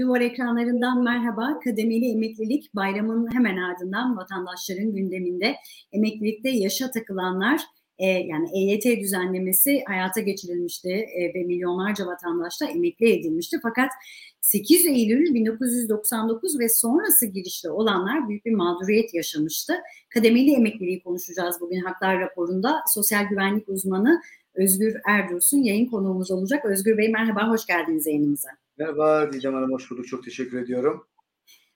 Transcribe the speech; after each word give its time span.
Duvar 0.00 0.20
ekranlarından 0.20 1.02
merhaba. 1.02 1.60
Kademeli 1.64 2.12
emeklilik 2.12 2.74
bayramın 2.74 3.34
hemen 3.34 3.56
ardından 3.56 4.16
vatandaşların 4.16 4.92
gündeminde 4.92 5.54
emeklilikte 5.92 6.50
yaşa 6.50 6.90
takılanlar 6.90 7.60
e, 7.98 8.06
yani 8.06 8.48
EYT 8.54 9.00
düzenlemesi 9.00 9.82
hayata 9.86 10.20
geçirilmişti 10.20 10.88
e, 10.90 11.34
ve 11.34 11.44
milyonlarca 11.44 12.06
vatandaş 12.06 12.60
da 12.60 12.66
emekli 12.66 13.12
edilmişti. 13.12 13.58
Fakat 13.62 13.90
8 14.40 14.86
Eylül 14.86 15.34
1999 15.34 16.58
ve 16.58 16.68
sonrası 16.68 17.26
girişli 17.26 17.70
olanlar 17.70 18.28
büyük 18.28 18.44
bir 18.44 18.54
mağduriyet 18.54 19.14
yaşamıştı. 19.14 19.74
Kademeli 20.14 20.54
emekliliği 20.54 21.02
konuşacağız 21.02 21.56
bugün 21.60 21.80
Haklar 21.80 22.20
raporunda. 22.20 22.80
Sosyal 22.94 23.24
güvenlik 23.24 23.68
uzmanı 23.68 24.20
Özgür 24.54 24.96
Erdursun 25.08 25.58
yayın 25.58 25.86
konuğumuz 25.86 26.30
olacak. 26.30 26.64
Özgür 26.64 26.98
Bey 26.98 27.08
merhaba, 27.08 27.48
hoş 27.48 27.66
geldiniz 27.66 28.06
yayınımıza. 28.06 28.67
Merhaba 28.78 29.32
Didem 29.32 29.54
Hanım, 29.54 29.72
hoş 29.72 29.90
bulduk. 29.90 30.08
Çok 30.08 30.24
teşekkür 30.24 30.62
ediyorum. 30.62 31.06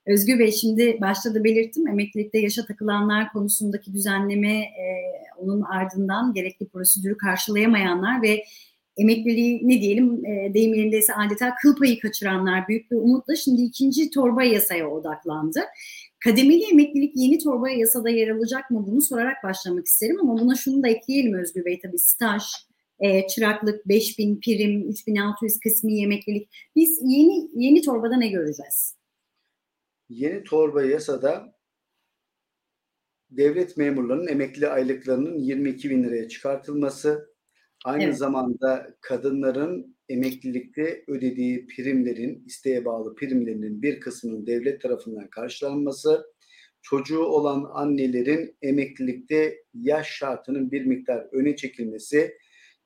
Özgür 0.07 0.39
Bey 0.39 0.53
şimdi 0.53 0.99
başta 1.01 1.35
da 1.35 1.45
belirttim 1.45 1.89
emeklilikte 1.89 2.39
yaşa 2.39 2.67
takılanlar 2.67 3.33
konusundaki 3.33 3.93
düzenleme 3.93 4.53
e, 4.53 4.85
onun 5.39 5.63
ardından 5.63 6.35
gerekli 6.35 6.69
prosedürü 6.69 7.17
karşılayamayanlar 7.17 8.23
ve 8.23 8.45
emekliliği 8.97 9.69
ne 9.69 9.81
diyelim 9.81 10.27
e, 10.27 10.55
deyim 10.55 10.75
yerindeyse 10.75 11.15
adeta 11.15 11.55
kıl 11.63 11.77
payı 11.77 12.01
kaçıranlar 12.01 12.69
büyük 12.69 12.91
bir 12.91 12.97
umutla 12.97 13.37
şimdi 13.37 13.63
ikinci 13.63 14.11
torba 14.11 14.43
yasaya 14.43 14.91
odaklandı. 14.91 15.61
Kademeli 16.25 16.63
emeklilik 16.73 17.13
yeni 17.17 17.39
torba 17.39 17.71
yasada 17.71 18.11
yer 18.11 18.29
alacak 18.29 18.71
mı 18.71 18.85
bunu 18.87 19.01
sorarak 19.01 19.45
başlamak 19.45 19.87
isterim 19.87 20.21
ama 20.21 20.39
buna 20.39 20.55
şunu 20.55 20.83
da 20.83 20.89
ekleyelim 20.89 21.35
Özgür 21.35 21.65
Bey 21.65 21.81
tabii 21.81 21.99
staj, 21.99 22.43
e, 23.03 23.27
çıraklık, 23.27 23.89
5000 23.89 24.41
prim, 24.41 24.89
3600 24.89 25.61
kısmi 25.61 26.03
emeklilik. 26.03 26.49
Biz 26.77 26.99
yeni 27.03 27.49
yeni 27.55 27.83
torbada 27.83 28.17
ne 28.17 28.29
göreceğiz? 28.29 28.97
Yeni 30.09 30.45
torba 30.45 30.83
yasada 30.83 31.57
devlet 33.31 33.77
memurlarının 33.77 34.27
emekli 34.27 34.69
aylıklarının 34.69 35.39
22 35.39 35.91
bin 35.91 36.05
liraya 36.05 36.29
çıkartılması, 36.29 37.35
aynı 37.85 38.03
evet. 38.03 38.17
zamanda 38.17 38.97
kadınların 39.01 39.97
emeklilikte 40.09 41.05
ödediği 41.09 41.67
primlerin, 41.67 42.45
isteğe 42.47 42.85
bağlı 42.85 43.15
primlerinin 43.15 43.83
bir 43.83 44.01
kısmının 44.01 44.47
devlet 44.47 44.83
tarafından 44.83 45.31
karşılanması, 45.31 46.33
çocuğu 46.83 47.25
olan 47.25 47.71
annelerin 47.73 48.57
emeklilikte 48.63 49.57
yaş 49.75 50.11
şartının 50.11 50.71
bir 50.71 50.85
miktar 50.85 51.29
öne 51.33 51.57
çekilmesi 51.57 52.33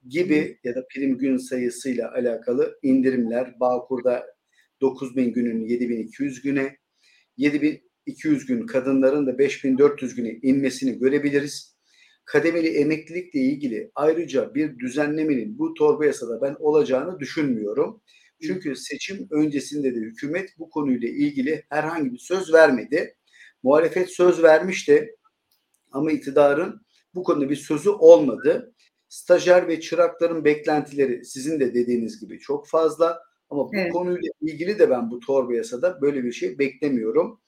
gibi 0.08 0.58
ya 0.64 0.74
da 0.74 0.86
prim 0.94 1.18
gün 1.18 1.36
sayısıyla 1.36 2.12
alakalı 2.12 2.78
indirimler 2.82 3.60
Bağkur'da 3.60 4.26
9000 4.80 5.32
günün 5.32 5.64
7200 5.64 6.42
güne 6.42 6.76
7200 7.36 8.46
gün 8.46 8.66
kadınların 8.66 9.26
da 9.26 9.38
5400 9.38 10.14
güne 10.14 10.38
inmesini 10.42 10.98
görebiliriz. 10.98 11.76
Kademeli 12.24 12.68
emeklilikle 12.68 13.40
ilgili 13.40 13.90
ayrıca 13.94 14.54
bir 14.54 14.78
düzenlemenin 14.78 15.58
bu 15.58 15.74
torba 15.74 16.06
yasada 16.06 16.42
ben 16.42 16.56
olacağını 16.58 17.20
düşünmüyorum. 17.20 18.02
Çünkü 18.42 18.76
seçim 18.76 19.26
öncesinde 19.30 19.94
de 19.94 19.98
hükümet 19.98 20.50
bu 20.58 20.70
konuyla 20.70 21.08
ilgili 21.08 21.64
herhangi 21.68 22.12
bir 22.12 22.18
söz 22.18 22.52
vermedi. 22.52 23.16
Muhalefet 23.62 24.10
söz 24.10 24.42
vermişti 24.42 25.16
ama 25.92 26.12
iktidarın 26.12 26.86
bu 27.14 27.22
konuda 27.22 27.50
bir 27.50 27.56
sözü 27.56 27.90
olmadı. 27.90 28.74
Stajyer 29.08 29.68
ve 29.68 29.80
çırakların 29.80 30.44
beklentileri 30.44 31.24
sizin 31.24 31.60
de 31.60 31.74
dediğiniz 31.74 32.20
gibi 32.20 32.38
çok 32.38 32.68
fazla. 32.68 33.22
Ama 33.50 33.68
bu 33.68 33.76
evet. 33.76 33.92
konuyla 33.92 34.30
ilgili 34.40 34.78
de 34.78 34.90
ben 34.90 35.10
bu 35.10 35.20
torba 35.20 35.54
yasada 35.54 36.00
böyle 36.00 36.24
bir 36.24 36.32
şey 36.32 36.58
beklemiyorum. 36.58 37.40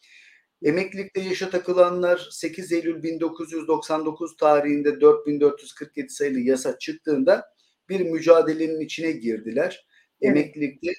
Emeklilikte 0.62 1.20
yaşa 1.20 1.50
takılanlar 1.50 2.28
8 2.30 2.72
Eylül 2.72 3.02
1999 3.02 4.36
tarihinde 4.36 5.00
4447 5.00 6.08
sayılı 6.08 6.40
yasa 6.40 6.78
çıktığında 6.78 7.44
bir 7.88 8.00
mücadelenin 8.00 8.80
içine 8.80 9.10
girdiler. 9.12 9.86
Evet. 10.20 10.36
Emeklilikte 10.36 10.92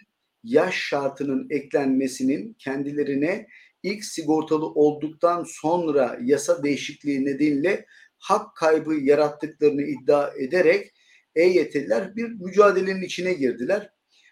yaş 0.44 0.76
şartının 0.76 1.48
eklenmesinin 1.50 2.54
kendilerine 2.54 3.48
ilk 3.84 4.06
sigortalı 4.06 4.66
olduktan 4.66 5.44
sonra 5.44 6.20
yasa 6.24 6.64
değişikliği 6.64 7.26
nedeniyle 7.26 7.86
hak 8.20 8.56
kaybı 8.56 8.94
yarattıklarını 8.94 9.82
iddia 9.82 10.32
ederek 10.34 10.94
EYT'liler 11.36 12.16
bir 12.16 12.30
mücadelenin 12.30 13.02
içine 13.02 13.34
girdiler 13.34 13.90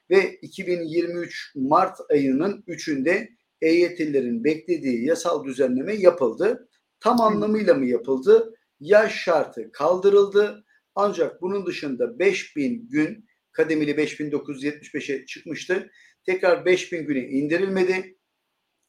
ve 0.09 0.35
2023 0.41 1.51
Mart 1.55 1.97
ayının 2.11 2.63
3'ünde 2.67 3.29
EYT'lilerin 3.61 4.43
beklediği 4.43 5.05
yasal 5.05 5.45
düzenleme 5.45 5.93
yapıldı. 5.93 6.69
Tam 6.99 7.21
anlamıyla 7.21 7.73
mı 7.73 7.85
yapıldı? 7.85 8.53
Yaş 8.79 9.23
şartı 9.23 9.71
kaldırıldı. 9.71 10.65
Ancak 10.95 11.41
bunun 11.41 11.65
dışında 11.65 12.19
5000 12.19 12.89
gün 12.89 13.25
kademeli 13.51 13.91
5975'e 13.91 15.25
çıkmıştı. 15.25 15.91
Tekrar 16.25 16.65
5000 16.65 17.05
güne 17.05 17.27
indirilmedi. 17.27 18.17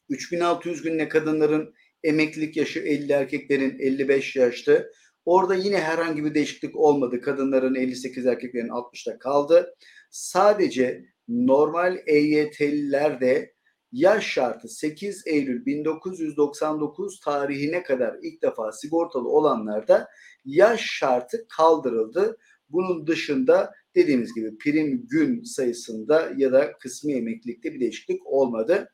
3600 0.09 0.81
günle 0.81 1.09
kadınların 1.09 1.73
emeklilik 2.03 2.57
yaşı 2.57 2.79
50 2.79 3.11
erkeklerin 3.11 3.79
55 3.79 4.35
yaştı. 4.35 4.91
Orada 5.25 5.55
yine 5.55 5.77
herhangi 5.77 6.25
bir 6.25 6.33
değişiklik 6.33 6.75
olmadı. 6.75 7.21
Kadınların 7.21 7.75
58 7.75 8.25
erkeklerin 8.25 8.67
60'ta 8.67 9.19
kaldı. 9.19 9.75
Sadece 10.09 11.05
normal 11.27 11.97
EYT'liler 12.07 13.21
de 13.21 13.53
yaş 13.91 14.27
şartı 14.27 14.67
8 14.67 15.23
Eylül 15.25 15.65
1999 15.65 17.19
tarihine 17.19 17.83
kadar 17.83 18.15
ilk 18.21 18.41
defa 18.41 18.71
sigortalı 18.71 19.29
olanlarda 19.29 20.07
yaş 20.45 20.81
şartı 20.85 21.45
kaldırıldı. 21.57 22.37
Bunun 22.69 23.07
dışında 23.07 23.71
dediğimiz 23.95 24.33
gibi 24.33 24.57
prim 24.57 25.07
gün 25.07 25.43
sayısında 25.43 26.31
ya 26.37 26.51
da 26.51 26.77
kısmi 26.77 27.13
emeklilikte 27.13 27.73
bir 27.73 27.79
değişiklik 27.79 28.27
olmadı. 28.27 28.93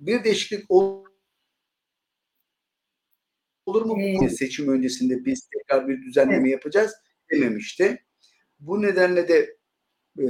Bir 0.00 0.24
değişiklik 0.24 0.70
olur 3.70 3.84
mu? 3.84 3.96
Evet. 4.22 4.38
Seçim 4.38 4.68
öncesinde 4.68 5.24
biz 5.24 5.48
tekrar 5.48 5.88
bir 5.88 6.02
düzenleme 6.02 6.40
evet. 6.40 6.52
yapacağız 6.52 6.92
dememişti. 7.32 8.04
Bu 8.60 8.82
nedenle 8.82 9.28
de 9.28 9.56
e, 10.18 10.24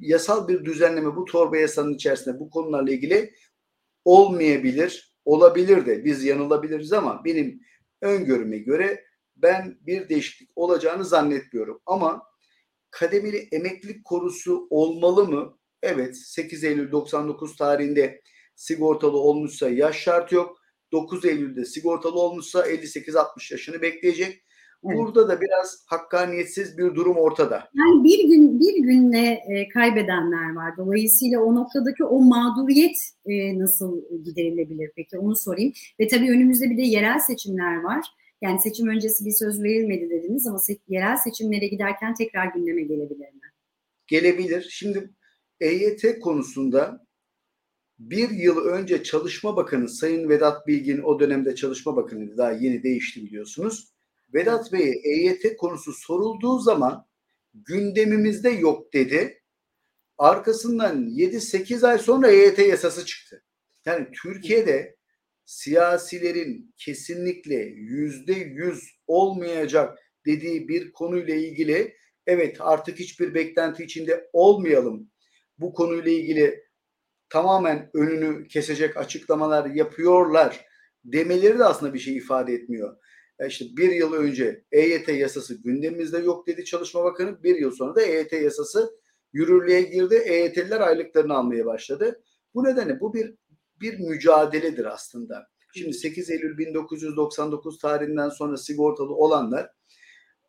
yasal 0.00 0.48
bir 0.48 0.64
düzenleme 0.64 1.16
bu 1.16 1.24
torba 1.24 1.56
yasanın 1.56 1.94
içerisinde 1.94 2.40
bu 2.40 2.50
konularla 2.50 2.90
ilgili 2.90 3.32
olmayabilir, 4.04 5.16
olabilir 5.24 5.86
de 5.86 6.04
biz 6.04 6.24
yanılabiliriz 6.24 6.92
ama 6.92 7.24
benim 7.24 7.60
öngörüme 8.02 8.58
göre 8.58 9.04
ben 9.36 9.78
bir 9.80 10.08
değişiklik 10.08 10.50
olacağını 10.56 11.04
zannetmiyorum. 11.04 11.80
Ama 11.86 12.22
kademeli 12.90 13.48
emeklilik 13.52 14.04
korusu 14.04 14.66
olmalı 14.70 15.28
mı? 15.28 15.58
Evet 15.82 16.16
8 16.16 16.64
Eylül 16.64 16.92
99 16.92 17.56
tarihinde 17.56 18.22
sigortalı 18.54 19.18
olmuşsa 19.18 19.68
yaş 19.68 19.96
şart 19.96 20.32
yok. 20.32 20.57
9 20.92 21.24
Eylül'de 21.24 21.64
sigortalı 21.64 22.20
olmuşsa 22.20 22.66
58-60 22.66 23.52
yaşını 23.52 23.82
bekleyecek. 23.82 24.44
Burada 24.82 25.28
da 25.28 25.40
biraz 25.40 25.84
hakkaniyetsiz 25.86 26.78
bir 26.78 26.94
durum 26.94 27.16
ortada. 27.16 27.68
Yani 27.74 28.04
bir 28.04 28.28
gün 28.28 28.60
bir 28.60 28.82
günle 28.82 29.26
e, 29.26 29.68
kaybedenler 29.68 30.54
var. 30.54 30.76
Dolayısıyla 30.76 31.40
o 31.40 31.54
noktadaki 31.54 32.04
o 32.04 32.20
mağduriyet 32.20 32.96
e, 33.26 33.58
nasıl 33.58 34.02
giderilebilir 34.24 34.90
peki 34.96 35.18
onu 35.18 35.36
sorayım. 35.36 35.72
Ve 36.00 36.08
tabii 36.08 36.30
önümüzde 36.30 36.70
bir 36.70 36.76
de 36.76 36.82
yerel 36.82 37.18
seçimler 37.18 37.80
var. 37.80 38.06
Yani 38.42 38.60
seçim 38.60 38.88
öncesi 38.88 39.24
bir 39.24 39.32
söz 39.32 39.62
verilmedi 39.62 40.10
dediniz 40.10 40.46
ama 40.46 40.58
se- 40.58 40.80
yerel 40.88 41.16
seçimlere 41.16 41.66
giderken 41.66 42.14
tekrar 42.14 42.46
gündeme 42.54 42.82
gelebilir 42.82 43.32
mi? 43.32 43.40
Gelebilir. 44.06 44.68
Şimdi 44.70 45.10
EYT 45.60 46.20
konusunda 46.20 47.06
bir 47.98 48.30
yıl 48.30 48.56
önce 48.64 49.02
Çalışma 49.02 49.56
Bakanı 49.56 49.88
Sayın 49.88 50.28
Vedat 50.28 50.66
Bilgin 50.66 51.02
o 51.02 51.20
dönemde 51.20 51.54
Çalışma 51.54 51.96
Bakanıydı 51.96 52.36
daha 52.36 52.52
yeni 52.52 52.82
değişti 52.82 53.24
biliyorsunuz 53.24 53.92
Vedat 54.34 54.72
Bey'e 54.72 54.92
EYT 55.04 55.56
konusu 55.56 55.92
sorulduğu 55.92 56.58
zaman 56.58 57.06
gündemimizde 57.54 58.50
yok 58.50 58.92
dedi. 58.92 59.42
Arkasından 60.18 61.06
7-8 61.06 61.86
ay 61.86 61.98
sonra 61.98 62.30
EYT 62.30 62.58
yasası 62.58 63.06
çıktı. 63.06 63.44
Yani 63.86 64.08
Türkiye'de 64.22 64.96
siyasilerin 65.44 66.74
kesinlikle 66.76 67.54
yüzde 67.64 68.32
yüz 68.32 68.84
olmayacak 69.06 69.98
dediği 70.26 70.68
bir 70.68 70.92
konuyla 70.92 71.34
ilgili 71.34 71.96
evet 72.26 72.56
artık 72.60 72.98
hiçbir 72.98 73.34
beklenti 73.34 73.84
içinde 73.84 74.30
olmayalım. 74.32 75.10
Bu 75.58 75.72
konuyla 75.72 76.12
ilgili 76.12 76.67
tamamen 77.30 77.90
önünü 77.94 78.48
kesecek 78.48 78.96
açıklamalar 78.96 79.66
yapıyorlar 79.66 80.64
demeleri 81.04 81.58
de 81.58 81.64
aslında 81.64 81.94
bir 81.94 81.98
şey 81.98 82.16
ifade 82.16 82.54
etmiyor. 82.54 82.96
E, 83.38 83.46
işte 83.46 83.64
bir 83.76 83.92
yıl 83.92 84.12
önce 84.12 84.64
EYT 84.72 85.08
yasası 85.08 85.62
gündemimizde 85.62 86.18
yok 86.18 86.46
dedi 86.46 86.64
Çalışma 86.64 87.04
Bakanı. 87.04 87.42
Bir 87.42 87.56
yıl 87.56 87.70
sonra 87.70 87.94
da 87.94 88.02
EYT 88.02 88.32
yasası 88.32 88.90
yürürlüğe 89.32 89.82
girdi. 89.82 90.14
EYT'liler 90.14 90.80
aylıklarını 90.80 91.34
almaya 91.34 91.66
başladı. 91.66 92.22
Bu 92.54 92.64
nedenle 92.64 93.00
bu 93.00 93.14
bir 93.14 93.34
bir 93.80 93.98
mücadeledir 93.98 94.84
aslında. 94.84 95.48
Şimdi 95.74 95.92
8 95.92 96.30
Eylül 96.30 96.58
1999 96.58 97.78
tarihinden 97.78 98.28
sonra 98.28 98.56
sigortalı 98.56 99.14
olanlar 99.14 99.70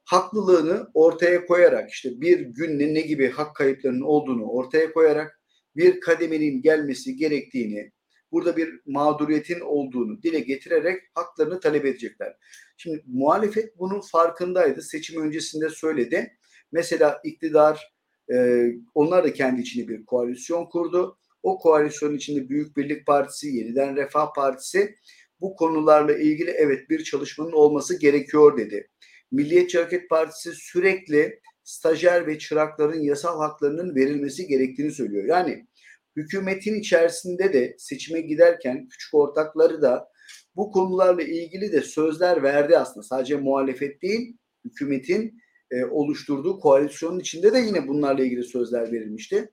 haklılığını 0.05 0.87
ortaya 0.93 1.45
koyarak 1.45 1.89
işte 1.89 2.21
bir 2.21 2.39
günle 2.39 2.93
ne 2.93 3.01
gibi 3.01 3.29
hak 3.29 3.55
kayıplarının 3.55 4.01
olduğunu 4.01 4.45
ortaya 4.45 4.93
koyarak 4.93 5.38
bir 5.75 5.99
kademenin 5.99 6.61
gelmesi 6.61 7.15
gerektiğini, 7.15 7.91
burada 8.31 8.57
bir 8.57 8.81
mağduriyetin 8.85 9.59
olduğunu 9.59 10.23
dile 10.23 10.39
getirerek 10.39 11.01
haklarını 11.15 11.59
talep 11.59 11.85
edecekler. 11.85 12.35
Şimdi 12.77 13.03
muhalefet 13.07 13.79
bunun 13.79 14.01
farkındaydı. 14.01 14.81
Seçim 14.81 15.21
öncesinde 15.21 15.69
söyledi. 15.69 16.37
Mesela 16.71 17.21
iktidar 17.23 17.93
e, 18.33 18.65
onlar 18.93 19.23
da 19.23 19.33
kendi 19.33 19.61
içinde 19.61 19.87
bir 19.87 20.05
koalisyon 20.05 20.65
kurdu. 20.65 21.17
O 21.43 21.59
koalisyonun 21.59 22.15
içinde 22.15 22.49
Büyük 22.49 22.77
Birlik 22.77 23.05
Partisi, 23.05 23.47
Yeniden 23.47 23.95
Refah 23.95 24.33
Partisi 24.35 24.95
bu 25.41 25.55
konularla 25.55 26.17
ilgili 26.17 26.49
evet 26.49 26.89
bir 26.89 27.03
çalışmanın 27.03 27.51
olması 27.51 27.99
gerekiyor 27.99 28.57
dedi. 28.57 28.89
Milliyetçi 29.31 29.77
Hareket 29.77 30.09
Partisi 30.09 30.51
sürekli 30.53 31.39
stajyer 31.69 32.27
ve 32.27 32.39
çırakların 32.39 33.01
yasal 33.01 33.39
haklarının 33.39 33.95
verilmesi 33.95 34.47
gerektiğini 34.47 34.91
söylüyor. 34.91 35.25
Yani 35.25 35.67
hükümetin 36.15 36.79
içerisinde 36.79 37.53
de 37.53 37.75
seçime 37.77 38.21
giderken 38.21 38.89
küçük 38.89 39.13
ortakları 39.13 39.81
da 39.81 40.09
bu 40.55 40.71
konularla 40.71 41.21
ilgili 41.21 41.71
de 41.71 41.81
sözler 41.81 42.43
verdi 42.43 42.77
aslında. 42.77 43.03
Sadece 43.03 43.35
muhalefet 43.35 44.01
değil, 44.01 44.37
hükümetin 44.65 45.41
e, 45.71 45.85
oluşturduğu 45.85 46.59
koalisyonun 46.59 47.19
içinde 47.19 47.53
de 47.53 47.57
yine 47.59 47.87
bunlarla 47.87 48.23
ilgili 48.23 48.43
sözler 48.43 48.91
verilmişti. 48.91 49.49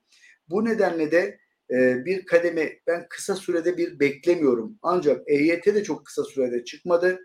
Bu 0.48 0.64
nedenle 0.64 1.10
de 1.10 1.38
e, 1.70 2.04
bir 2.04 2.26
kademe 2.26 2.72
ben 2.86 3.06
kısa 3.10 3.34
sürede 3.34 3.76
bir 3.76 4.00
beklemiyorum. 4.00 4.78
Ancak 4.82 5.22
EYT 5.26 5.66
de 5.66 5.84
çok 5.84 6.06
kısa 6.06 6.24
sürede 6.24 6.64
çıkmadı. 6.64 7.20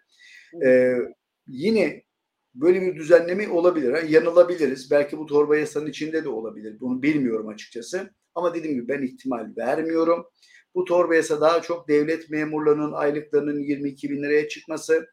E, 0.66 0.96
yine 1.48 2.04
böyle 2.56 2.82
bir 2.82 2.96
düzenleme 2.96 3.50
olabilir. 3.50 3.94
Yani 3.94 4.12
yanılabiliriz. 4.12 4.92
Belki 4.92 5.18
bu 5.18 5.26
torba 5.26 5.58
yasanın 5.58 5.88
içinde 5.88 6.24
de 6.24 6.30
olabilir. 6.30 6.80
Bunu 6.80 7.04
bilmiyorum 7.04 7.48
açıkçası. 7.48 8.14
Ama 8.36 8.56
dediğim 8.56 8.76
gibi 8.76 8.88
ben 8.88 9.02
ihtimal 9.02 9.48
vermiyorum. 9.58 10.26
Bu 10.76 10.86
torba 10.86 11.16
yasa 11.16 11.42
daha 11.42 11.62
çok 11.62 11.88
devlet 11.88 12.30
memurlarının 12.30 12.92
aylıklarının 12.92 13.60
22 13.60 14.10
bin 14.10 14.24
liraya 14.24 14.48
çıkması, 14.48 15.08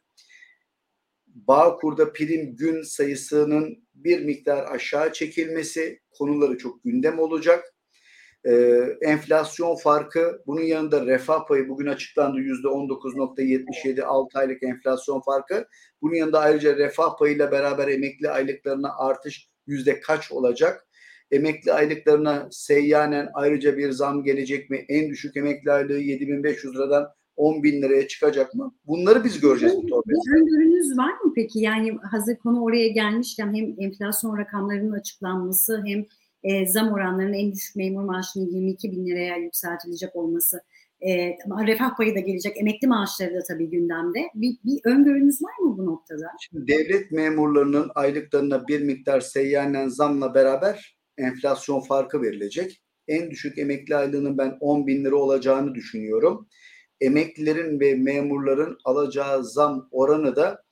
Bağkur'da 1.27 2.13
prim 2.13 2.57
gün 2.57 2.83
sayısının 2.83 3.89
bir 3.95 4.25
miktar 4.25 4.75
aşağı 4.75 5.13
çekilmesi 5.13 6.01
konuları 6.11 6.59
çok 6.59 6.85
gündem 6.85 7.19
olacak. 7.19 7.75
Ee, 8.49 8.97
enflasyon 9.01 9.77
farkı, 9.77 10.43
bunun 10.47 10.61
yanında 10.61 11.07
refah 11.07 11.47
payı 11.47 11.69
bugün 11.69 11.87
açıklandı 11.87 12.39
yüzde 12.39 12.69
19.77 12.69 14.03
6 14.03 14.39
aylık 14.39 14.63
enflasyon 14.63 15.21
farkı. 15.21 15.67
Bunun 16.03 16.15
yanında 16.15 16.41
ayrıca 16.41 16.77
refah 16.77 17.19
payıyla 17.19 17.51
beraber 17.53 17.89
emekli 17.89 18.31
aylıklarına 18.31 18.97
artış 18.99 19.49
yüzde 19.67 20.01
kaç 20.01 20.33
olacak? 20.33 20.87
Emekli 21.31 21.73
aylıklarına 21.73 22.49
seyyanen 22.51 23.29
ayrıca 23.35 23.77
bir 23.77 23.91
zam 23.91 24.25
gelecek 24.25 24.71
mi? 24.71 24.85
En 24.89 25.11
düşük 25.11 25.37
emekli 25.37 25.73
aylığı 25.73 25.99
7500 25.99 26.75
liradan 26.75 27.09
10 27.37 27.63
bin 27.63 27.83
liraya 27.83 28.09
çıkacak 28.09 28.55
mı? 28.55 28.75
Bunları 28.87 29.25
biz 29.25 29.41
göreceğiz 29.41 29.75
bu. 29.77 30.03
Bir 30.07 30.41
öngörünüz 30.41 30.99
var 30.99 31.13
mı 31.25 31.33
peki? 31.35 31.61
Yani 31.61 31.97
hazır 32.11 32.37
konu 32.37 32.63
oraya 32.63 32.89
gelmişken 32.89 33.55
hem 33.55 33.75
enflasyon 33.79 34.39
rakamlarının 34.39 34.93
açıklanması 34.93 35.83
hem 35.87 36.05
e, 36.43 36.67
zam 36.67 36.93
oranlarının 36.93 37.33
en 37.33 37.53
düşük 37.53 37.77
memur 37.77 38.03
maaşının 38.03 38.47
22 38.47 38.93
bin 38.93 39.07
liraya 39.07 39.37
yükseltilecek 39.37 40.17
olması 40.17 40.61
e, 41.01 41.37
refah 41.67 41.97
payı 41.97 42.15
da 42.15 42.21
gelecek, 42.21 42.57
emekli 42.57 42.89
maaşları 42.89 43.35
da 43.35 43.43
tabii 43.49 43.71
gündemde. 43.71 44.19
Bir, 44.35 44.57
bir 44.65 44.81
öngörünüz 44.85 45.43
var 45.43 45.59
mı 45.59 45.79
bu 45.79 45.87
noktada? 45.87 46.27
Şimdi 46.41 46.69
devlet 46.69 47.13
memurlarının 47.13 47.91
aylıklarına 47.95 48.69
bir 48.69 48.81
miktar 48.81 49.21
seyyanen 49.21 49.89
zamla 49.89 50.35
beraber 50.35 50.99
enflasyon 51.19 51.81
farkı 51.81 52.23
verilecek. 52.23 52.83
En 53.09 53.31
düşük 53.31 53.59
emekli 53.59 53.97
aylığının 53.97 54.39
ben 54.39 54.57
10 54.61 54.87
bin 54.87 55.05
lira 55.05 55.17
olacağını 55.17 55.75
düşünüyorum. 55.75 56.49
Emeklilerin 57.01 57.81
ve 57.81 57.95
memurların 57.95 58.79
alacağı 58.85 59.45
zam 59.45 59.89
oranı 59.91 60.37
da 60.37 60.63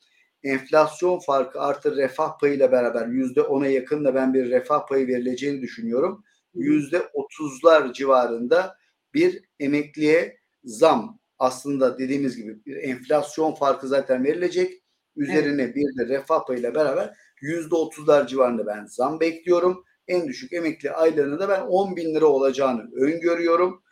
enflasyon 0.47 1.19
farkı 1.19 1.61
artı 1.61 1.97
refah 1.97 2.39
payıyla 2.39 2.73
beraber 2.73 3.07
yüzde 3.07 3.43
ona 3.43 3.67
yakın 3.67 4.05
da 4.05 4.15
ben 4.15 4.35
bir 4.35 4.51
refah 4.51 4.87
payı 4.87 5.07
verileceğini 5.07 5.63
düşünüyorum. 5.63 6.25
Yüzde 6.55 7.03
otuzlar 7.15 7.93
civarında 7.93 8.77
bir 9.15 9.45
emekliye 9.61 10.37
zam 10.65 11.19
aslında 11.39 11.99
dediğimiz 11.99 12.37
gibi 12.37 12.65
bir 12.65 12.77
enflasyon 12.77 13.55
farkı 13.55 13.89
zaten 13.89 14.25
verilecek. 14.25 14.83
Üzerine 15.17 15.63
evet. 15.63 15.77
bir 15.77 15.99
de 15.99 16.09
refah 16.09 16.47
payıyla 16.47 16.75
beraber 16.75 17.17
yüzde 17.41 17.75
otuzlar 17.75 18.27
civarında 18.27 18.67
ben 18.67 18.87
zam 18.87 19.21
bekliyorum. 19.21 19.85
En 20.09 20.29
düşük 20.29 20.53
emekli 20.53 20.91
aylarında 20.91 21.39
da 21.39 21.49
ben 21.49 21.61
10 21.61 21.97
bin 21.97 22.15
lira 22.15 22.27
olacağını 22.27 22.91
öngörüyorum. 22.95 23.83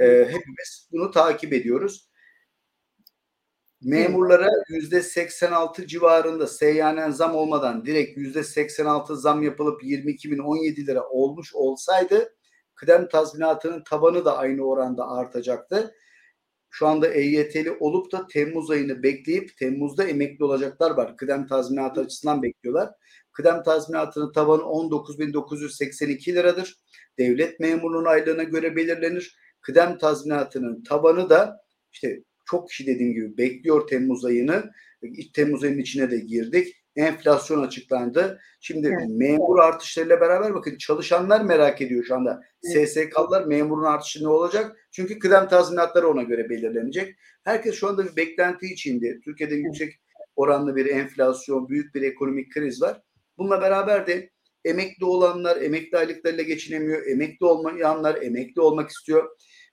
Ee, 0.00 0.24
hepimiz 0.28 0.88
bunu 0.92 1.10
takip 1.10 1.52
ediyoruz. 1.52 2.09
Memurlara 3.82 4.48
yüzde 4.68 5.02
86 5.02 5.86
civarında 5.86 6.46
seyyanen 6.46 7.10
zam 7.10 7.34
olmadan 7.34 7.86
direkt 7.86 8.16
yüzde 8.18 8.42
86 8.42 9.16
zam 9.16 9.42
yapılıp 9.42 9.84
22 9.84 10.30
bin 10.30 10.38
17 10.38 10.86
lira 10.86 11.08
olmuş 11.08 11.54
olsaydı 11.54 12.34
kıdem 12.74 13.08
tazminatının 13.08 13.82
tabanı 13.84 14.24
da 14.24 14.38
aynı 14.38 14.62
oranda 14.62 15.08
artacaktı. 15.08 15.94
Şu 16.70 16.86
anda 16.86 17.08
EYT'li 17.08 17.72
olup 17.80 18.12
da 18.12 18.26
Temmuz 18.26 18.70
ayını 18.70 19.02
bekleyip 19.02 19.56
Temmuz'da 19.56 20.04
emekli 20.04 20.44
olacaklar 20.44 20.90
var. 20.90 21.16
Kıdem 21.16 21.46
tazminatı 21.46 22.00
açısından 22.00 22.42
bekliyorlar. 22.42 22.90
Kıdem 23.32 23.62
tazminatının 23.62 24.32
tabanı 24.32 24.62
19.982 24.62 26.34
liradır. 26.34 26.76
Devlet 27.18 27.60
memurunun 27.60 28.04
aylığına 28.04 28.42
göre 28.42 28.76
belirlenir. 28.76 29.36
Kıdem 29.60 29.98
tazminatının 29.98 30.82
tabanı 30.82 31.30
da 31.30 31.60
işte 31.92 32.22
çok 32.44 32.68
kişi 32.68 32.86
dediğim 32.86 33.12
gibi 33.12 33.38
bekliyor 33.38 33.86
Temmuz 33.86 34.24
ayını. 34.24 34.70
Temmuz 35.34 35.64
ayının 35.64 35.78
içine 35.78 36.10
de 36.10 36.18
girdik. 36.18 36.76
Enflasyon 36.96 37.62
açıklandı. 37.62 38.40
Şimdi 38.60 38.86
evet. 38.86 39.08
memur 39.08 39.58
artışlarıyla 39.58 40.20
beraber 40.20 40.54
bakın 40.54 40.76
çalışanlar 40.76 41.40
merak 41.40 41.82
ediyor 41.82 42.04
şu 42.04 42.14
anda. 42.14 42.42
Evet. 42.64 42.88
SSK'lar 42.88 43.44
memurun 43.44 43.84
artışı 43.84 44.24
ne 44.24 44.28
olacak? 44.28 44.76
Çünkü 44.92 45.18
kıdem 45.18 45.48
tazminatları 45.48 46.08
ona 46.08 46.22
göre 46.22 46.50
belirlenecek. 46.50 47.16
Herkes 47.44 47.74
şu 47.74 47.88
anda 47.88 48.06
bir 48.06 48.16
beklenti 48.16 48.66
içinde. 48.66 49.20
Türkiye'de 49.24 49.54
evet. 49.54 49.64
yüksek 49.64 50.00
oranlı 50.36 50.76
bir 50.76 50.86
enflasyon, 50.86 51.68
büyük 51.68 51.94
bir 51.94 52.02
ekonomik 52.02 52.52
kriz 52.52 52.82
var. 52.82 53.02
Bununla 53.38 53.60
beraber 53.60 54.06
de 54.06 54.30
emekli 54.64 55.04
olanlar 55.04 55.62
emekli 55.62 55.98
aylıklarıyla 55.98 56.44
geçinemiyor. 56.44 57.06
Emekli 57.06 57.46
olmayanlar 57.46 58.22
emekli 58.22 58.60
olmak 58.60 58.90
istiyor. 58.90 59.30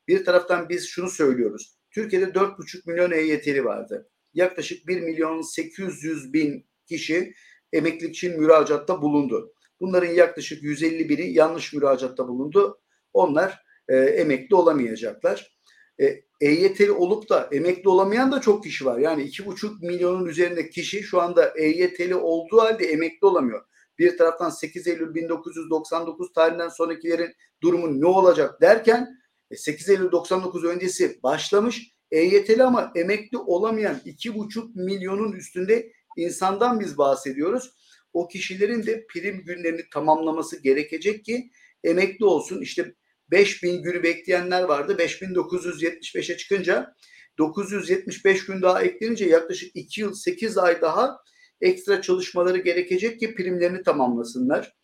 Bir 0.07 0.25
taraftan 0.25 0.69
biz 0.69 0.87
şunu 0.87 1.09
söylüyoruz. 1.09 1.76
Türkiye'de 1.97 2.25
4,5 2.25 2.81
milyon 2.85 3.11
EYT'li 3.11 3.65
vardı. 3.65 4.09
Yaklaşık 4.33 4.87
1 4.87 5.01
milyon 5.01 5.41
800 5.41 6.33
bin 6.33 6.65
kişi 6.85 7.33
emeklilik 7.73 8.15
için 8.15 8.39
müracaatta 8.39 9.01
bulundu. 9.01 9.53
Bunların 9.79 10.13
yaklaşık 10.13 10.63
150 10.63 11.09
bini 11.09 11.33
yanlış 11.33 11.73
müracaatta 11.73 12.27
bulundu. 12.27 12.79
Onlar 13.13 13.63
e, 13.87 13.95
emekli 13.95 14.55
olamayacaklar. 14.55 15.57
E, 16.01 16.21
EYT'li 16.41 16.91
olup 16.91 17.29
da 17.29 17.49
emekli 17.51 17.89
olamayan 17.89 18.31
da 18.31 18.41
çok 18.41 18.63
kişi 18.63 18.85
var. 18.85 18.99
Yani 18.99 19.23
2,5 19.23 19.85
milyonun 19.85 20.25
üzerinde 20.25 20.69
kişi 20.69 21.03
şu 21.03 21.21
anda 21.21 21.53
EYT'li 21.57 22.15
olduğu 22.15 22.61
halde 22.61 22.85
emekli 22.85 23.27
olamıyor. 23.27 23.65
Bir 23.99 24.17
taraftan 24.17 24.49
8 24.49 24.87
Eylül 24.87 25.15
1999 25.15 26.33
tarihinden 26.33 26.69
sonrakilerin 26.69 27.33
durumu 27.63 28.01
ne 28.01 28.07
olacak 28.07 28.61
derken 28.61 29.17
8 29.55 29.89
e, 29.89 29.93
Eylül 29.93 30.11
99 30.11 30.63
öncesi 30.63 31.19
başlamış. 31.23 31.91
EYT'li 32.11 32.63
ama 32.63 32.91
emekli 32.95 33.37
olamayan 33.37 34.01
2,5 34.05 34.83
milyonun 34.83 35.31
üstünde 35.31 35.91
insandan 36.17 36.79
biz 36.79 36.97
bahsediyoruz. 36.97 37.71
O 38.13 38.27
kişilerin 38.27 38.85
de 38.85 39.05
prim 39.07 39.43
günlerini 39.43 39.81
tamamlaması 39.93 40.63
gerekecek 40.63 41.25
ki 41.25 41.51
emekli 41.83 42.25
olsun. 42.25 42.61
İşte 42.61 42.93
5000 43.31 43.83
günü 43.83 44.03
bekleyenler 44.03 44.63
vardı. 44.63 44.95
5975'e 44.99 46.37
çıkınca 46.37 46.95
975 47.37 48.45
gün 48.45 48.61
daha 48.61 48.83
eklenince 48.83 49.25
yaklaşık 49.25 49.75
2 49.75 50.01
yıl 50.01 50.13
8 50.13 50.57
ay 50.57 50.81
daha 50.81 51.17
ekstra 51.61 52.01
çalışmaları 52.01 52.57
gerekecek 52.57 53.19
ki 53.19 53.35
primlerini 53.35 53.83
tamamlasınlar. 53.83 54.75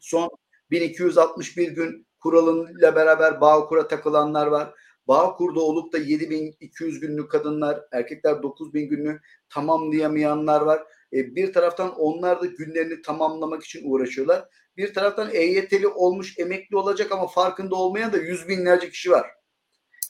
Son 0.00 0.30
1261 0.70 1.68
gün 1.68 2.06
kuralıyla 2.22 2.96
beraber 2.96 3.40
Bağkur'a 3.40 3.88
takılanlar 3.88 4.46
var. 4.46 4.74
Bağkur'da 5.08 5.60
olup 5.60 5.92
da 5.92 5.98
7200 5.98 7.00
günlük 7.00 7.30
kadınlar, 7.30 7.80
erkekler 7.92 8.42
9000 8.42 8.88
günlük 8.88 9.20
tamamlayamayanlar 9.48 10.60
var. 10.60 10.82
E, 11.12 11.36
bir 11.36 11.52
taraftan 11.52 11.98
onlar 11.98 12.42
da 12.42 12.46
günlerini 12.46 13.02
tamamlamak 13.02 13.64
için 13.64 13.90
uğraşıyorlar. 13.90 14.48
Bir 14.76 14.94
taraftan 14.94 15.30
EYT'li 15.32 15.88
olmuş 15.88 16.38
emekli 16.38 16.76
olacak 16.76 17.12
ama 17.12 17.26
farkında 17.26 17.74
olmayan 17.74 18.12
da 18.12 18.16
yüz 18.16 18.48
binlerce 18.48 18.90
kişi 18.90 19.10
var. 19.10 19.26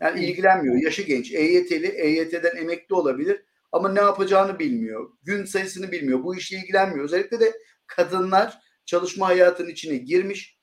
Yani 0.01 0.25
ilgilenmiyor. 0.25 0.83
Yaşı 0.83 1.03
genç, 1.03 1.33
EYT'li, 1.33 1.87
EYT'den 1.87 2.57
emekli 2.57 2.95
olabilir 2.95 3.45
ama 3.73 3.89
ne 3.89 4.01
yapacağını 4.01 4.59
bilmiyor. 4.59 5.11
Gün 5.23 5.45
sayısını 5.45 5.93
bilmiyor. 5.93 6.25
Bu 6.25 6.37
işle 6.37 6.57
ilgilenmiyor. 6.57 7.05
Özellikle 7.05 7.41
de 7.41 7.53
kadınlar 7.87 8.59
çalışma 8.87 9.29
hayatının 9.29 9.69
içine 9.69 9.97
girmiş, 9.97 10.59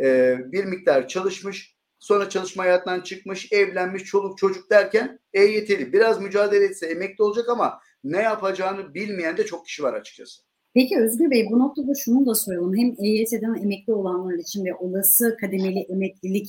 e, 0.00 0.36
bir 0.52 0.64
miktar 0.64 1.08
çalışmış, 1.08 1.76
sonra 1.98 2.28
çalışma 2.28 2.62
hayatından 2.62 3.00
çıkmış, 3.00 3.52
evlenmiş, 3.52 4.04
çoluk 4.04 4.38
çocuk 4.38 4.70
derken 4.70 5.18
EYT'li. 5.32 5.92
Biraz 5.92 6.20
mücadele 6.20 6.64
etse 6.64 6.86
emekli 6.86 7.24
olacak 7.24 7.48
ama 7.48 7.80
ne 8.04 8.22
yapacağını 8.22 8.94
bilmeyen 8.94 9.36
de 9.36 9.46
çok 9.46 9.66
kişi 9.66 9.82
var 9.82 9.94
açıkçası. 9.94 10.42
Peki 10.74 10.98
Özgür 10.98 11.30
Bey 11.30 11.48
bu 11.50 11.58
noktada 11.58 11.92
şunu 11.94 12.26
da 12.26 12.34
soralım. 12.34 12.76
Hem 12.76 12.94
EYT'den 12.98 13.62
emekli 13.62 13.92
olanlar 13.92 14.34
için 14.34 14.64
ve 14.64 14.74
olası 14.74 15.36
kademeli 15.40 15.78
emeklilik 15.78 16.48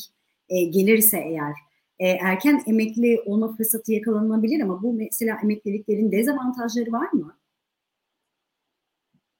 e, 0.50 0.64
gelirse 0.64 1.18
eğer 1.18 1.54
e, 2.00 2.08
erken 2.08 2.64
emekli 2.68 3.22
olma 3.26 3.56
fırsatı 3.56 3.94
yakalanabilir 3.94 4.62
ama 4.62 4.84
bu 4.84 4.94
mesela 4.94 5.38
emekliliklerin 5.44 6.12
dezavantajları 6.12 6.92
var 6.92 7.12
mı? 7.12 7.38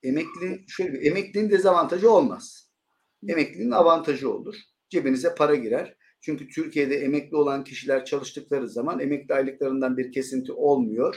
Emekliliğin 0.04 0.66
şöyle 0.68 0.94
bir 0.94 1.12
emekliliğin 1.12 1.50
dezavantajı 1.50 2.12
olmaz. 2.12 2.63
Emekliliğin 3.28 3.72
avantajı 3.72 4.32
olur. 4.32 4.56
Cebinize 4.90 5.36
para 5.36 5.56
girer. 5.56 5.98
Çünkü 6.22 6.50
Türkiye'de 6.50 6.96
emekli 6.96 7.36
olan 7.38 7.64
kişiler 7.64 8.06
çalıştıkları 8.06 8.70
zaman 8.70 9.00
emekli 9.00 9.34
aylıklarından 9.34 9.98
bir 9.98 10.12
kesinti 10.12 10.52
olmuyor. 10.52 11.16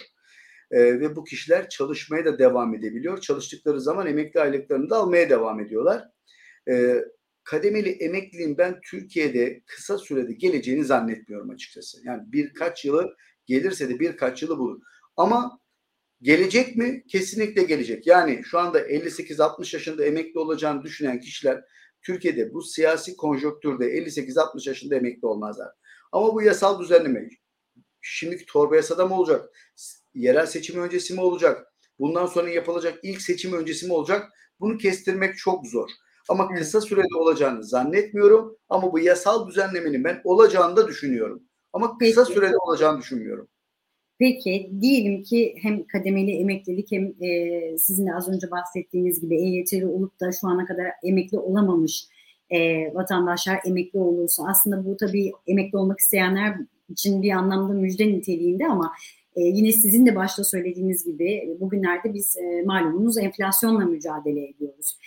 Ee, 0.70 1.00
ve 1.00 1.16
bu 1.16 1.24
kişiler 1.24 1.68
çalışmaya 1.68 2.24
da 2.24 2.38
devam 2.38 2.74
edebiliyor. 2.74 3.20
Çalıştıkları 3.20 3.80
zaman 3.80 4.06
emekli 4.06 4.40
aylıklarını 4.40 4.90
da 4.90 4.96
almaya 4.96 5.30
devam 5.30 5.60
ediyorlar. 5.60 6.04
Ee, 6.68 7.04
kademeli 7.44 7.90
emekliliğin 7.90 8.58
ben 8.58 8.80
Türkiye'de 8.90 9.62
kısa 9.66 9.98
sürede 9.98 10.32
geleceğini 10.32 10.84
zannetmiyorum 10.84 11.50
açıkçası. 11.50 11.98
Yani 12.04 12.22
birkaç 12.26 12.84
yılı 12.84 13.16
gelirse 13.46 13.88
de 13.88 14.00
birkaç 14.00 14.42
yılı 14.42 14.58
bulur. 14.58 14.80
Ama 15.16 15.60
gelecek 16.22 16.76
mi? 16.76 17.04
Kesinlikle 17.08 17.62
gelecek. 17.62 18.06
Yani 18.06 18.42
şu 18.44 18.58
anda 18.58 18.80
58-60 18.80 19.76
yaşında 19.76 20.04
emekli 20.04 20.38
olacağını 20.38 20.82
düşünen 20.82 21.20
kişiler 21.20 21.64
Türkiye'de 22.06 22.54
bu 22.54 22.62
siyasi 22.62 23.16
konjonktürde 23.16 23.84
58-60 23.84 24.68
yaşında 24.68 24.96
emekli 24.96 25.26
olmazlar. 25.26 25.68
Ama 26.12 26.34
bu 26.34 26.42
yasal 26.42 26.80
düzenleme 26.80 27.28
şimdiki 28.00 28.46
torba 28.46 28.76
yasada 28.76 29.06
mı 29.06 29.18
olacak? 29.18 29.50
Yerel 30.14 30.46
seçim 30.46 30.82
öncesi 30.82 31.14
mi 31.14 31.20
olacak? 31.20 31.72
Bundan 31.98 32.26
sonra 32.26 32.50
yapılacak 32.50 32.98
ilk 33.02 33.22
seçim 33.22 33.52
öncesi 33.52 33.86
mi 33.86 33.92
olacak? 33.92 34.32
Bunu 34.60 34.78
kestirmek 34.78 35.38
çok 35.38 35.66
zor. 35.66 35.88
Ama 36.28 36.54
kısa 36.54 36.80
sürede 36.80 37.16
olacağını 37.16 37.64
zannetmiyorum. 37.64 38.56
Ama 38.68 38.92
bu 38.92 38.98
yasal 38.98 39.48
düzenlemenin 39.48 40.04
ben 40.04 40.20
olacağını 40.24 40.76
da 40.76 40.88
düşünüyorum. 40.88 41.42
Ama 41.72 41.98
kısa 41.98 42.24
Peki. 42.24 42.34
sürede 42.34 42.56
olacağını 42.56 42.98
düşünmüyorum. 42.98 43.48
Peki 44.18 44.70
diyelim 44.80 45.22
ki 45.22 45.54
hem 45.62 45.86
kademeli 45.86 46.30
emeklilik 46.30 46.92
hem 46.92 47.14
e, 47.22 47.78
sizin 47.78 48.06
de 48.06 48.14
az 48.14 48.28
önce 48.28 48.50
bahsettiğiniz 48.50 49.20
gibi 49.20 49.36
EYT'li 49.36 49.86
olup 49.86 50.20
da 50.20 50.32
şu 50.32 50.48
ana 50.48 50.66
kadar 50.66 50.86
emekli 51.02 51.38
olamamış 51.38 52.06
e, 52.50 52.90
vatandaşlar 52.94 53.60
emekli 53.66 53.98
olursa 53.98 54.44
aslında 54.48 54.84
bu 54.84 54.96
tabii 54.96 55.32
emekli 55.46 55.78
olmak 55.78 55.98
isteyenler 55.98 56.56
için 56.88 57.22
bir 57.22 57.30
anlamda 57.30 57.72
müjde 57.72 58.06
niteliğinde 58.06 58.66
ama 58.66 58.92
e, 59.36 59.40
yine 59.42 59.72
sizin 59.72 60.06
de 60.06 60.16
başta 60.16 60.44
söylediğiniz 60.44 61.04
gibi 61.04 61.56
bugünlerde 61.60 62.14
biz 62.14 62.36
e, 62.36 62.62
malumunuz 62.62 63.18
enflasyonla 63.18 63.84
mücadele 63.84 64.48
ediyoruz. 64.48 64.98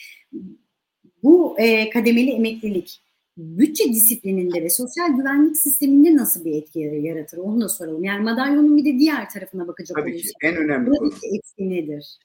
Bu 1.24 1.60
e, 1.60 1.90
kademeli 1.90 2.32
emeklilik 2.32 3.02
bütçe 3.40 3.90
disiplininde 3.90 4.64
ve 4.64 4.70
sosyal 4.70 5.18
güvenlik 5.18 5.58
sisteminde 5.58 6.16
nasıl 6.18 6.46
bir 6.46 6.62
etki 6.62 6.80
yaratır? 6.80 7.38
Onu 7.38 7.62
da 7.62 7.70
soralım. 7.70 8.04
Yani 8.04 8.24
madalyonun 8.24 8.78
bir 8.78 8.86
de 8.86 9.00
diğer 9.00 9.30
tarafına 9.30 9.68
bakacak 9.68 9.98
Tabii 9.98 10.12
olursak. 10.12 10.32
Tabii 10.42 10.52
ki 10.52 10.58
en 10.58 10.64
önemli 10.66 10.90
konu. 10.90 11.08
etki 11.08 11.70
nedir? 11.70 12.20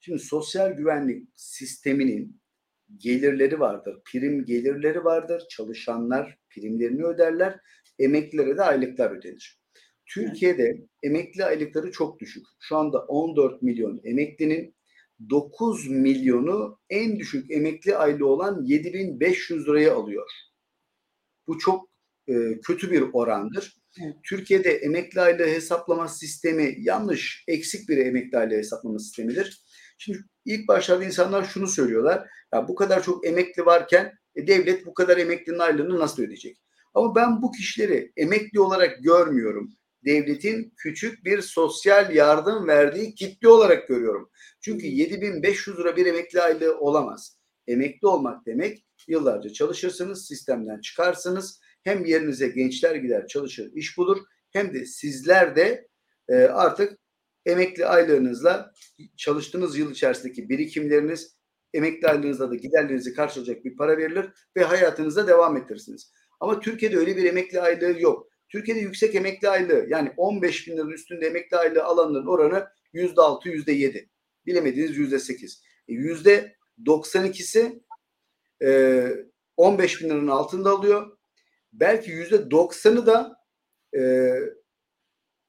Şimdi 0.00 0.18
sosyal 0.18 0.72
güvenlik 0.72 1.28
sisteminin 1.36 2.40
gelirleri 2.96 3.60
vardır. 3.60 4.00
Prim 4.04 4.44
gelirleri 4.44 5.04
vardır. 5.04 5.42
Çalışanlar 5.50 6.38
primlerini 6.50 7.04
öderler. 7.04 7.60
Emeklilere 7.98 8.56
de 8.56 8.62
aylıklar 8.62 9.10
ödenir. 9.10 9.58
Türkiye'de 10.06 10.86
emekli 11.02 11.44
aylıkları 11.44 11.92
çok 11.92 12.20
düşük. 12.20 12.46
Şu 12.60 12.76
anda 12.76 12.98
14 12.98 13.62
milyon 13.62 14.00
emeklinin 14.04 14.74
9 15.30 15.88
milyonu 15.88 16.78
en 16.90 17.18
düşük 17.18 17.50
emekli 17.50 17.96
aylığı 17.96 18.26
olan 18.26 18.64
7500 18.64 19.68
liraya 19.68 19.94
alıyor. 19.94 20.30
Bu 21.46 21.58
çok 21.58 21.88
e, 22.28 22.60
kötü 22.60 22.90
bir 22.90 23.04
orandır. 23.12 23.76
Evet. 24.02 24.16
Türkiye'de 24.24 24.70
emekli 24.70 25.20
aylığı 25.20 25.46
hesaplama 25.46 26.08
sistemi 26.08 26.74
yanlış, 26.78 27.44
eksik 27.48 27.88
bir 27.88 27.96
emekli 27.96 28.38
aylığı 28.38 28.54
hesaplama 28.54 28.98
sistemidir. 28.98 29.62
Şimdi 29.98 30.18
ilk 30.44 30.68
başlarda 30.68 31.04
insanlar 31.04 31.44
şunu 31.44 31.66
söylüyorlar. 31.66 32.28
Ya 32.54 32.68
bu 32.68 32.74
kadar 32.74 33.02
çok 33.02 33.26
emekli 33.26 33.66
varken 33.66 34.12
e, 34.36 34.46
devlet 34.46 34.86
bu 34.86 34.94
kadar 34.94 35.16
emeklinin 35.16 35.58
aylığını 35.58 35.98
nasıl 35.98 36.22
ödeyecek? 36.22 36.58
Ama 36.94 37.14
ben 37.14 37.42
bu 37.42 37.52
kişileri 37.52 38.12
emekli 38.16 38.60
olarak 38.60 39.02
görmüyorum 39.02 39.72
devletin 40.04 40.74
küçük 40.76 41.24
bir 41.24 41.40
sosyal 41.40 42.14
yardım 42.14 42.68
verdiği 42.68 43.14
kitle 43.14 43.48
olarak 43.48 43.88
görüyorum. 43.88 44.30
Çünkü 44.60 44.86
7500 44.86 45.78
lira 45.78 45.96
bir 45.96 46.06
emekli 46.06 46.42
aylığı 46.42 46.78
olamaz. 46.78 47.38
Emekli 47.66 48.08
olmak 48.08 48.46
demek 48.46 48.84
yıllarca 49.08 49.50
çalışırsınız, 49.50 50.26
sistemden 50.26 50.80
çıkarsınız. 50.80 51.60
Hem 51.84 52.04
yerinize 52.04 52.48
gençler 52.48 52.94
gider 52.94 53.26
çalışır, 53.26 53.72
iş 53.74 53.98
bulur. 53.98 54.18
Hem 54.50 54.74
de 54.74 54.86
sizler 54.86 55.56
de 55.56 55.88
e, 56.28 56.34
artık 56.34 56.98
emekli 57.46 57.86
aylığınızla 57.86 58.72
çalıştığınız 59.16 59.78
yıl 59.78 59.90
içerisindeki 59.90 60.48
birikimleriniz, 60.48 61.36
emekli 61.74 62.08
aylığınızla 62.08 62.50
da 62.50 62.54
giderlerinizi 62.54 63.14
karşılayacak 63.14 63.64
bir 63.64 63.76
para 63.76 63.98
verilir 63.98 64.26
ve 64.56 64.64
hayatınıza 64.64 65.26
devam 65.26 65.56
ettirirsiniz. 65.56 66.12
Ama 66.40 66.60
Türkiye'de 66.60 66.96
öyle 66.96 67.16
bir 67.16 67.24
emekli 67.24 67.60
aylığı 67.60 68.00
yok. 68.00 68.27
Türkiye'de 68.48 68.80
yüksek 68.80 69.14
emekli 69.14 69.48
aylığı 69.48 69.86
yani 69.88 70.12
15 70.16 70.68
bin 70.68 70.76
liranın 70.76 70.90
üstünde 70.90 71.26
emekli 71.26 71.56
aylığı 71.56 71.84
alanların 71.84 72.26
oranı 72.26 72.68
yüzde 72.92 73.20
altı, 73.20 73.48
yüzde 73.48 73.72
yedi. 73.72 74.10
Bilemediğiniz 74.46 74.96
yüzde 74.96 75.18
sekiz. 75.18 75.62
E, 75.88 75.92
yüzde 75.92 76.56
92'si 76.86 77.80
15 79.56 80.02
bin 80.02 80.08
liranın 80.08 80.28
altında 80.28 80.70
alıyor. 80.70 81.18
Belki 81.72 82.10
yüzde 82.10 82.36
90'ı 82.36 83.06
da 83.06 83.36
e, 83.96 84.32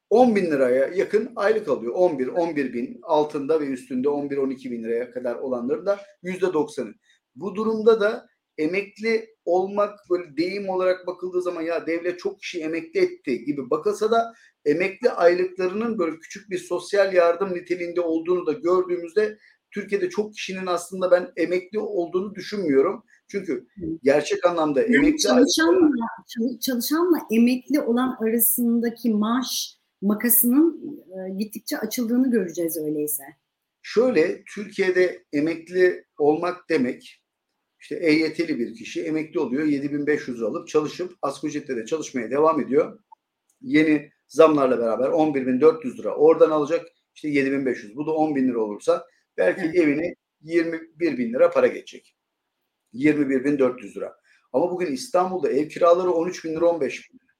10 0.09 0.35
bin 0.35 0.45
liraya 0.45 0.87
yakın 0.87 1.33
aylık 1.35 1.67
alıyor. 1.67 1.93
11, 1.93 2.27
11 2.27 2.73
bin 2.73 2.99
altında 3.03 3.61
ve 3.61 3.65
üstünde 3.65 4.09
11, 4.09 4.37
12 4.37 4.71
bin 4.71 4.83
liraya 4.83 5.11
kadar 5.11 5.35
olanların 5.35 5.85
da 5.85 5.99
yüzde 6.21 6.45
90'ı. 6.45 6.93
Bu 7.35 7.55
durumda 7.55 8.01
da 8.01 8.27
emekli 8.59 9.35
olmak 9.45 9.99
böyle 10.09 10.37
deyim 10.37 10.69
olarak 10.69 11.07
bakıldığı 11.07 11.41
zaman 11.41 11.61
ya 11.61 11.87
devlet 11.87 12.19
çok 12.19 12.39
kişi 12.39 12.61
emekli 12.61 12.99
etti 12.99 13.45
gibi 13.45 13.69
bakılsa 13.69 14.11
da 14.11 14.33
emekli 14.65 15.09
aylıklarının 15.09 15.99
böyle 15.99 16.19
küçük 16.19 16.49
bir 16.49 16.57
sosyal 16.57 17.13
yardım 17.13 17.53
niteliğinde 17.53 18.01
olduğunu 18.01 18.45
da 18.45 18.53
gördüğümüzde 18.53 19.37
Türkiye'de 19.71 20.09
çok 20.09 20.33
kişinin 20.33 20.65
aslında 20.65 21.11
ben 21.11 21.31
emekli 21.37 21.79
olduğunu 21.79 22.35
düşünmüyorum. 22.35 23.03
Çünkü 23.27 23.67
gerçek 24.03 24.45
anlamda 24.45 24.81
yani 24.81 24.95
emekli 24.95 25.17
çalışanla, 25.17 25.89
aylıkları... 26.35 26.59
çalışanla 26.59 27.17
emekli 27.31 27.79
olan 27.79 28.17
arasındaki 28.21 29.13
maaş 29.13 29.77
makasının 30.01 30.99
e, 31.11 31.29
gittikçe 31.37 31.77
açıldığını 31.77 32.31
göreceğiz 32.31 32.77
öyleyse. 32.77 33.23
Şöyle 33.81 34.43
Türkiye'de 34.55 35.23
emekli 35.33 36.05
olmak 36.17 36.69
demek 36.69 37.21
işte 37.79 37.95
EYT'li 37.95 38.59
bir 38.59 38.75
kişi 38.75 39.03
emekli 39.03 39.39
oluyor 39.39 39.65
7500 39.65 40.43
alıp 40.43 40.67
çalışıp 40.67 41.17
asgari 41.21 41.49
ücretle 41.49 41.75
de 41.75 41.85
çalışmaya 41.85 42.31
devam 42.31 42.61
ediyor. 42.61 42.99
Yeni 43.61 44.11
zamlarla 44.27 44.79
beraber 44.79 45.05
11.400 45.05 45.97
lira 45.97 46.15
oradan 46.15 46.51
alacak 46.51 46.85
işte 47.15 47.29
7500 47.29 47.95
bu 47.95 48.07
da 48.07 48.11
10.000 48.11 48.47
lira 48.47 48.59
olursa 48.59 49.07
belki 49.37 49.61
evet. 49.61 49.75
evine 49.75 50.15
21 50.41 51.17
bin 51.17 51.33
lira 51.33 51.51
para 51.51 51.67
geçecek. 51.67 52.15
21.400 52.93 53.95
lira. 53.95 54.15
Ama 54.53 54.71
bugün 54.71 54.91
İstanbul'da 54.91 55.49
ev 55.49 55.69
kiraları 55.69 56.11
13 56.11 56.45
bin 56.45 56.55
lira 56.55 56.65
15 56.65 57.09
bin 57.09 57.19
lira. 57.19 57.33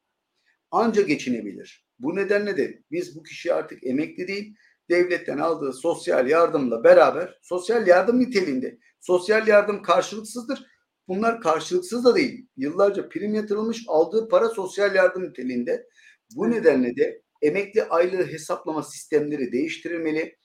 Anca 0.72 1.02
geçinebilir. 1.02 1.86
Bu 2.00 2.16
nedenle 2.16 2.58
de 2.58 2.84
biz 2.92 3.16
bu 3.16 3.24
kişi 3.24 3.54
artık 3.54 3.84
emekli 3.84 4.28
değil 4.28 4.56
devletten 4.90 5.38
aldığı 5.38 5.74
sosyal 5.74 6.30
yardımla 6.30 6.84
beraber 6.84 7.40
sosyal 7.42 7.88
yardım 7.88 8.20
niteliğinde 8.20 8.80
sosyal 9.00 9.48
yardım 9.48 9.82
karşılıksızdır. 9.82 10.66
Bunlar 11.08 11.42
karşılıksız 11.42 12.06
da 12.06 12.16
değil. 12.16 12.48
Yıllarca 12.58 13.10
prim 13.10 13.34
yatırılmış 13.34 13.84
aldığı 13.88 14.30
para 14.30 14.50
sosyal 14.50 14.96
yardım 14.96 15.24
niteliğinde. 15.24 15.88
Bu 16.36 16.52
nedenle 16.52 16.96
de 16.96 17.22
emekli 17.42 17.84
aylığı 17.84 18.24
hesaplama 18.28 18.84
sistemleri 18.84 19.52
değiştirilmeli. 19.52 20.38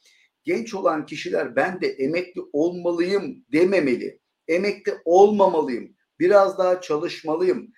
Genç 0.44 0.75
olan 0.75 1.06
kişiler 1.06 1.56
ben 1.56 1.80
de 1.80 1.88
emekli 1.88 2.40
olmalıyım 2.52 3.44
dememeli. 3.52 4.20
Emekli 4.49 4.92
olmamalıyım. 5.04 5.96
Biraz 6.18 6.58
daha 6.58 6.80
çalışmalıyım. 6.80 7.73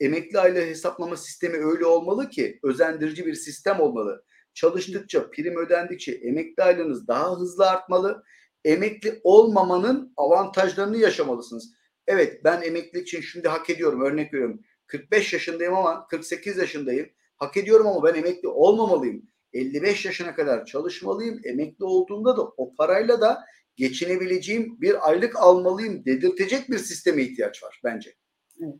emekli 0.00 0.38
aylığı 0.38 0.60
hesaplama 0.60 1.16
sistemi 1.16 1.56
öyle 1.56 1.86
olmalı 1.86 2.28
ki 2.28 2.58
özendirici 2.62 3.26
bir 3.26 3.34
sistem 3.34 3.80
olmalı. 3.80 4.24
Çalıştıkça, 4.54 5.30
prim 5.30 5.56
ödendikçe 5.56 6.12
emekli 6.12 6.62
aylığınız 6.62 7.08
daha 7.08 7.40
hızlı 7.40 7.70
artmalı. 7.70 8.24
Emekli 8.64 9.20
olmamanın 9.24 10.12
avantajlarını 10.16 10.96
yaşamalısınız. 10.96 11.74
Evet 12.06 12.44
ben 12.44 12.62
emeklilik 12.62 13.08
için 13.08 13.20
şimdi 13.20 13.48
hak 13.48 13.70
ediyorum. 13.70 14.00
Örnek 14.02 14.34
veriyorum. 14.34 14.60
45 14.86 15.32
yaşındayım 15.32 15.74
ama 15.74 16.06
48 16.06 16.58
yaşındayım. 16.58 17.08
Hak 17.36 17.56
ediyorum 17.56 17.86
ama 17.86 18.04
ben 18.04 18.14
emekli 18.14 18.48
olmamalıyım. 18.48 19.22
55 19.52 20.04
yaşına 20.04 20.34
kadar 20.34 20.64
çalışmalıyım. 20.64 21.40
Emekli 21.44 21.84
olduğumda 21.84 22.36
da 22.36 22.42
o 22.42 22.74
parayla 22.74 23.20
da 23.20 23.44
geçinebileceğim 23.76 24.80
bir 24.80 25.08
aylık 25.08 25.36
almalıyım 25.36 26.04
dedirtecek 26.04 26.70
bir 26.70 26.78
sisteme 26.78 27.22
ihtiyaç 27.22 27.62
var 27.62 27.80
bence. 27.84 28.14
Evet. 28.60 28.74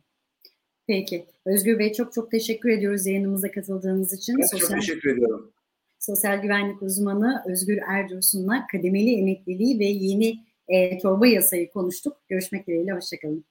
Peki. 0.87 1.27
Özgür 1.45 1.79
Bey 1.79 1.93
çok 1.93 2.13
çok 2.13 2.31
teşekkür 2.31 2.69
ediyoruz 2.69 3.05
yayınımıza 3.05 3.51
katıldığınız 3.51 4.13
için. 4.13 4.37
Ben 4.37 4.45
Sosyal... 4.45 4.69
çok 4.69 4.79
teşekkür 4.79 5.13
ediyorum. 5.13 5.53
Sosyal 6.05 6.41
güvenlik 6.41 6.81
uzmanı 6.81 7.43
Özgür 7.47 7.77
Erdursun'la 7.87 8.67
kademeli 8.71 9.15
emekliliği 9.15 9.79
ve 9.79 9.85
yeni 9.85 10.35
e, 10.67 10.97
torba 10.97 11.27
yasayı 11.27 11.71
konuştuk. 11.71 12.17
Görüşmek 12.29 12.67
dileğiyle, 12.67 12.91
hoşçakalın. 12.91 13.45